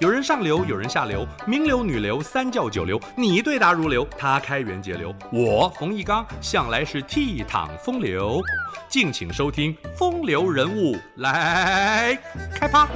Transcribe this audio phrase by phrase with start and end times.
[0.00, 8.40] 有人上流，有人下流，名流、女流、三教九流，你对答如流，他开源节流，我冯一刚向来是倜傥风流。
[8.88, 12.16] 敬请收听《风流人物》来
[12.54, 12.86] 开趴。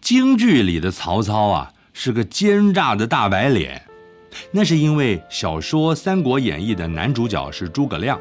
[0.00, 3.82] 京剧里的曹操啊，是个奸诈的大白脸，
[4.52, 8.16] 那是因为小说《三国演义》的男主角是诸葛亮。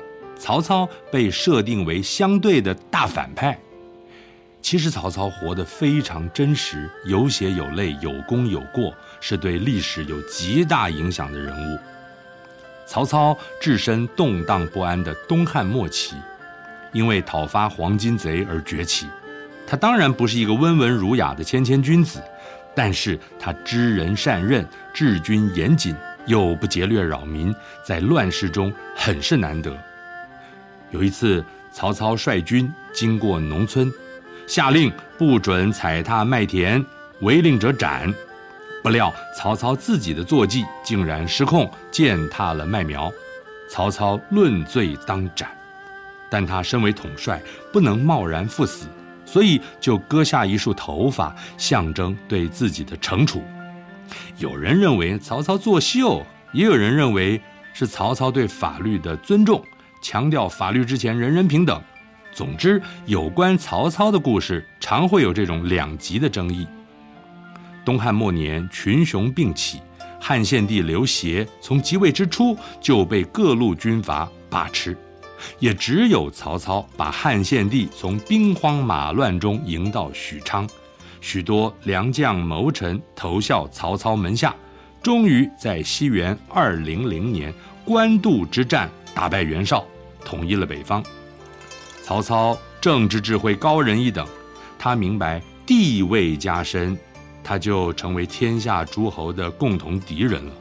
[0.46, 3.58] 曹操被设定为相对的大反派。
[4.62, 11.80] 其实曹操活得非常真实，有血有泪，有功有过，是对历史有极大影响的人物。
[12.86, 16.16] 曹操置身动荡不安的东汉末期，
[16.94, 19.08] 因为讨伐黄巾贼而崛起。
[19.66, 22.22] 他当然不是一个温文儒雅的谦谦君子，
[22.76, 25.96] 但是他知人善任，治军严谨，
[26.28, 27.52] 又不劫掠扰民，
[27.84, 29.76] 在乱世中很是难得。
[30.92, 33.92] 有一次，曹操率军经过农村，
[34.48, 36.84] 下令不准踩踏麦田，
[37.22, 38.14] 违令者斩。
[38.84, 43.12] 不料曹操自己的坐骑竟然失控，践踏了麦苗，
[43.70, 45.50] 曹操论罪当斩。
[46.30, 47.42] 但他身为统帅，
[47.74, 48.86] 不能贸然赴死，
[49.26, 53.44] 所以就割下一束头发，象征对自己的惩处。
[54.38, 57.42] 有人认为曹操作秀，也有人认为
[57.74, 59.64] 是曹操对法律的尊重。
[60.08, 61.82] 强调法律之前人人平等。
[62.32, 66.68] 总之，有关曹操的故事常会有这种两极的争议。
[67.84, 69.82] 东汉末年，群雄并起，
[70.22, 74.96] 汉献帝刘协从即位之初就被各路军阀把持，
[75.58, 80.70] 也只有曹操把汉献帝从兵荒马乱中迎到许昌，
[81.20, 84.54] 许多良将谋臣投效曹操门下，
[85.02, 87.52] 终于在西元二零零年
[87.84, 89.84] 官渡之战打败袁绍。
[90.26, 91.02] 统一了北方，
[92.04, 94.28] 曹操政治智慧高人一等，
[94.78, 96.98] 他明白地位加深，
[97.44, 100.52] 他就成为天下诸侯的共同敌人了。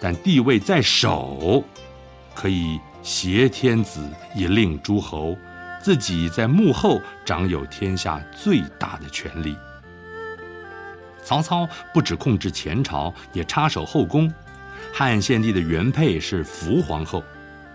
[0.00, 1.62] 但地位在手，
[2.34, 4.00] 可以挟天子
[4.34, 5.36] 以令诸侯，
[5.82, 9.54] 自己在幕后掌有天下最大的权力。
[11.22, 14.32] 曹操不止控制前朝，也插手后宫。
[14.92, 17.22] 汉献帝的原配是伏皇后。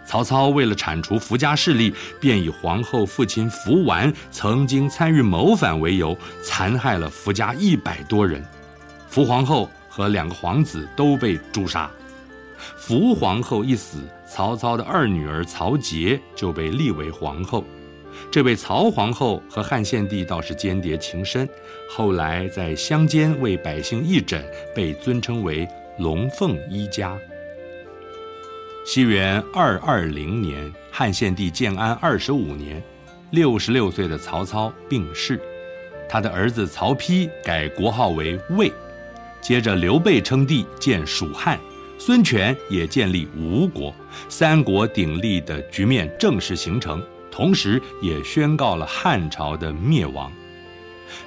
[0.06, 8.44] 曹操为了铲除伏家势力，便以皇后父亲伏完曾经参与谋反为由，残害了伏家一百多人。
[9.10, 11.90] 伏皇后和两个皇子都被诛杀。
[12.78, 17.64] 伏皇后一死，曹操的二女儿曹节就被立为皇后。
[18.32, 21.48] 这位曹皇后和汉献帝倒是鶼鰈情深，
[21.90, 24.44] 后来在乡间为百姓义诊，
[24.74, 25.68] 被尊称为
[26.00, 27.18] 龙凤一家。
[28.86, 32.82] 西元二二零年，汉献帝建安二十五年，
[33.32, 35.42] 六十六岁的曹操病逝，
[36.08, 38.72] 他的儿子曹丕改国号为魏，
[39.42, 41.60] 接着刘备称帝建蜀汉，
[41.98, 43.92] 孙权也建立吴国，
[44.30, 50.32] 三国鼎立的局面正式形成，同时也宣告了汉朝的灭亡。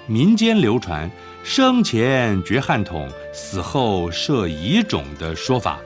[0.07, 1.11] 民间流传
[1.43, 5.81] 生前绝汉统，死后设遗种的说法，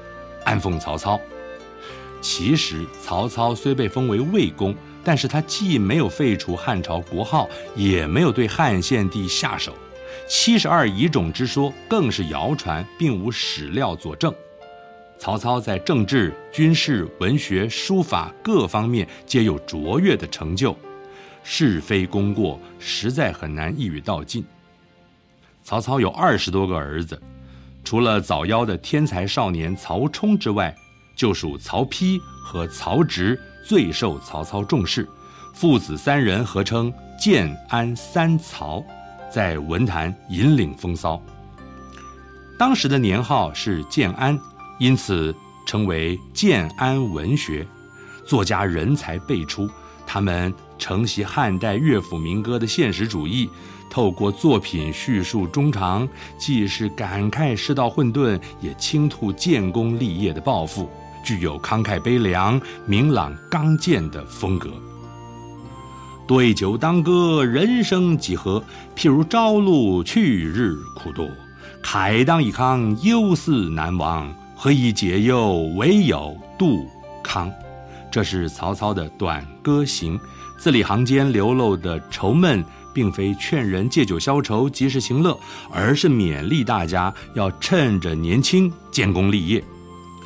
[0.44, 1.18] 暗讽曹操。
[2.22, 9.74] 其实曹操虽被封为魏公，但是他既没有废除汉朝国号，也没有对汉献帝下手。
[10.28, 14.32] 七十二乙种之说更是谣传，并无史料佐证。
[15.18, 20.76] 曹操在政治、军事、文学、书法各方面皆有卓越的成就
[21.42, 24.44] 是非功过实在很难一语道尽。
[25.64, 27.20] 曹操有二十多个儿子，
[27.82, 30.72] 除了早夭的天才少年曹冲之外。
[31.14, 35.08] 就属曹丕和曹植最受曹操重视，
[35.54, 38.82] 父子三人合称建安三曹，
[39.30, 41.22] 在文坛引领风骚。
[42.58, 44.38] 当时的年号是建安，
[44.78, 45.34] 因此
[45.66, 47.66] 称为建安文学。
[48.24, 49.68] 作家人才辈出，
[50.06, 53.50] 他们承袭汉代乐府民歌的现实主义，
[53.90, 56.08] 透过作品叙述衷肠，
[56.38, 60.88] 既是感慨世道混沌，也倾吐建功立业的抱负。
[61.24, 64.68] 具有慷慨悲凉、明朗刚健的风格。
[66.26, 68.62] 对酒当歌，人生几何？
[68.96, 71.28] 譬如朝露，去日苦多。
[71.82, 74.32] 慨当以慷，忧思难忘。
[74.56, 75.64] 何以解忧？
[75.76, 76.86] 唯有杜
[77.22, 77.50] 康。
[78.10, 80.18] 这是曹操的短歌行，
[80.58, 82.64] 字里行间流露的愁闷，
[82.94, 85.36] 并非劝人借酒消愁、及时行乐，
[85.72, 89.62] 而是勉励大家要趁着年轻建功立业。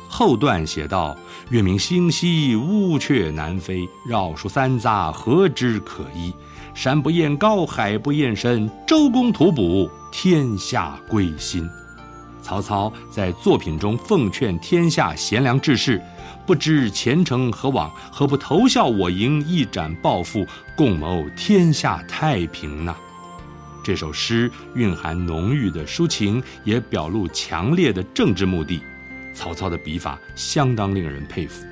[0.09, 1.15] 后段写道
[1.49, 3.87] ：“月明星稀，乌鹊南飞。
[4.07, 6.33] 绕树三匝，何枝可依？
[6.73, 8.69] 山不厌高，海不厌深。
[8.87, 11.69] 周公吐哺，天下归心。”
[12.41, 16.01] 曹操在作品中奉劝天下贤良志士，
[16.45, 22.95] 不知前程何往，何不投效我营，一展抱负，共谋天下太平呢？
[23.83, 28.81] 这首诗蕴含浓郁的抒情，也表露强烈的政治目的。
[29.37, 31.63] 曹操的笔法相当令人佩服。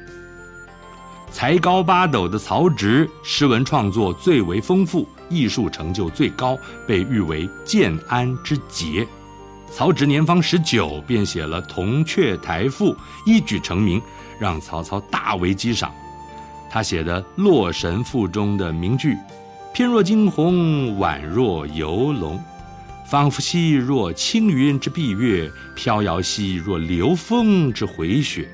[1.32, 6.58] 才高八斗的曹植，诗文创作最为丰富，艺术成就最高，
[6.88, 9.06] 被誉为建安之杰。
[9.72, 12.94] 曹植年方十九，便写了《铜雀台赋》，
[13.26, 14.02] 一举成名，
[14.40, 15.92] 让曹操大为激赏。
[16.70, 19.18] 他写的《洛神赋》中的名句
[19.74, 22.42] ：“翩若惊鸿，宛若游龙，
[23.06, 28.50] 仿佛兮若轻云之蔽月，飘摇兮若流风之回雪。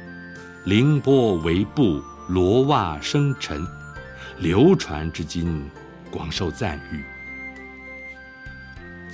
[0.65, 3.65] 凌波微步，罗袜生尘，
[4.39, 5.63] 流传至今，
[6.12, 7.01] 广受赞誉。”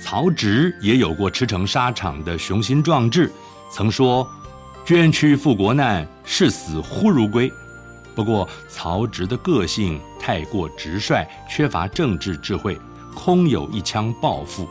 [0.02, 3.30] 曹植也有过驰骋沙场的雄心壮志，
[3.70, 4.28] 曾说
[4.84, 7.50] ：“捐躯赴国难，视死忽如归。”
[8.14, 12.76] 不过，曹植的个性太过直率，缺乏政治智慧，
[13.14, 14.68] 空有一腔抱负，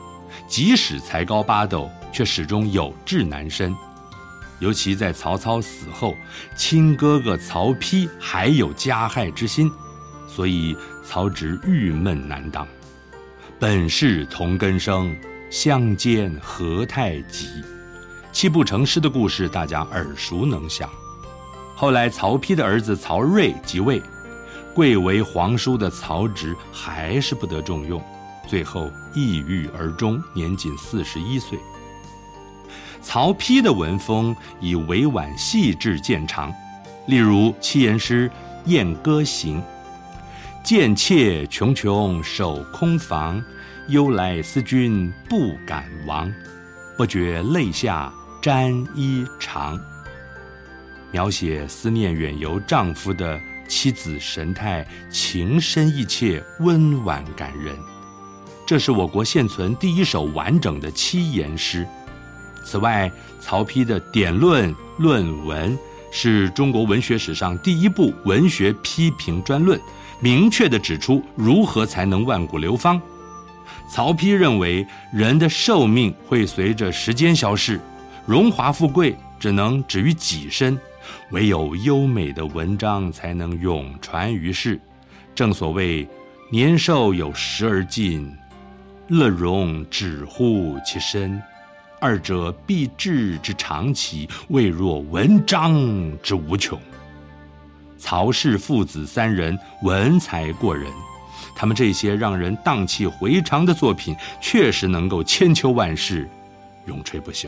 [0.48, 3.75] 即使才高八斗，却始终有志难伸。
[4.60, 6.16] 尤其在曹操死后，
[6.56, 9.72] 亲哥哥曹丕还有加害之心，
[10.28, 10.75] 所以
[11.06, 12.68] 曹植郁闷难当。
[13.60, 15.16] 本是同根生，
[15.50, 17.48] 相煎何太急。
[18.31, 20.89] 泣不成诗的故事，大家耳熟能详。
[21.75, 24.01] 后来曹丕的儿子曹叡即位，
[24.74, 28.04] 贵为皇叔的曹植还是不得重用，
[28.48, 31.60] 最后抑郁而终，年仅四十一岁。
[33.02, 36.52] 曹丕的文风以委婉细致见长，
[37.08, 38.30] 例如七言诗
[38.70, 39.62] 《燕歌行》。
[40.64, 43.42] 贱妾穷穷守空房，
[43.88, 46.30] 忧来思君不敢忘。
[46.98, 48.12] 不觉泪下
[48.42, 49.80] 沾衣裳。
[51.12, 53.40] 描写思念远游丈夫的
[53.70, 57.74] 妻子神态情深意切、温婉感人。
[58.68, 61.88] 这是我国现存第一首完整的七言诗。
[62.66, 63.10] 此外，
[63.40, 65.80] 曹丕的《典论》论文
[66.12, 69.80] 是中国文学史上第一部文学批评专论。
[70.19, 73.00] 明确地指出如何才能万古流芳。
[73.90, 77.80] 曹丕认为，人的寿命会随着时间消逝，
[78.25, 80.78] 荣华富贵只能止于己身，
[81.31, 84.78] 唯有优美的文章才能永传于世。
[85.34, 86.06] 正所谓
[86.52, 88.30] “年寿有时而尽，
[89.09, 91.42] 乐融止乎其身”，
[92.00, 95.74] 二者必至之长期，未若文章
[96.21, 96.80] 之无穷。
[97.98, 100.92] 曹氏父子三人文采过人，
[101.56, 106.30] 他们这些让人荡气回肠的作品，确实能够千秋万世，
[106.86, 107.48] 永垂不朽。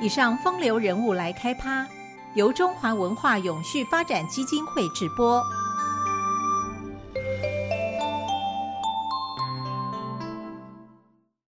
[0.00, 1.86] 以上风流人物来开趴，
[2.34, 5.44] 由中华文化永续发展基金会直播。